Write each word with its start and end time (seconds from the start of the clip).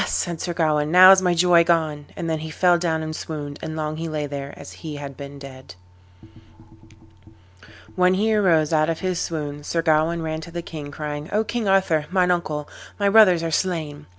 said 0.07 0.41
Sir 0.41 0.51
Gawain, 0.55 0.89
"now 0.91 1.11
is 1.11 1.21
my 1.21 1.35
joy 1.35 1.63
gone." 1.63 2.07
And 2.15 2.27
then 2.27 2.39
he 2.39 2.49
fell 2.49 2.79
down 2.79 3.03
and 3.03 3.15
swooned, 3.15 3.59
and 3.61 3.75
long 3.75 3.97
he 3.97 4.09
lay 4.09 4.25
there 4.25 4.51
as 4.57 4.71
he 4.71 4.95
had 4.95 5.15
been 5.15 5.37
dead. 5.37 5.75
When 7.95 8.15
he 8.15 8.33
arose 8.33 8.73
out 8.73 8.89
of 8.89 9.01
his 9.01 9.19
swoon 9.21 9.63
Sir 9.63 9.83
Gawain 9.83 10.23
ran 10.23 10.41
to 10.41 10.49
the 10.49 10.63
king, 10.63 10.89
crying, 10.89 11.29
"O 11.31 11.43
King 11.43 11.67
Arthur, 11.67 12.07
mine 12.09 12.31
uncle, 12.31 12.67
my 12.97 13.09
brothers 13.09 13.43
are 13.43 13.51
slain." 13.51 14.07